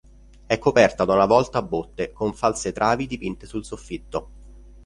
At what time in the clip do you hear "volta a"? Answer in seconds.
1.27-1.61